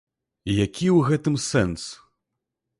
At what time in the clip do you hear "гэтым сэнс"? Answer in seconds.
1.11-1.83